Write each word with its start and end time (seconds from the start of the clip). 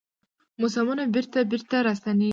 موسمونه 0.61 1.03
بیرته، 1.13 1.39
بیرته 1.51 1.77
راستنیږي 1.87 2.29